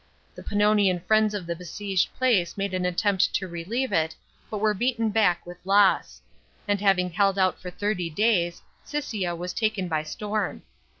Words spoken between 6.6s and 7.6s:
and having held out